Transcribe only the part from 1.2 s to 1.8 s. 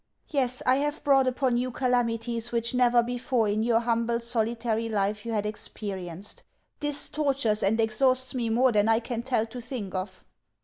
upon you